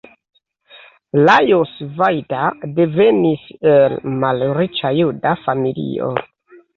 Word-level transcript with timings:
Lajos 1.25 1.73
Vajda 1.99 2.39
devenis 2.79 3.43
el 3.73 3.93
malriĉa 4.23 4.91
juda 5.01 5.35
familio. 5.43 6.09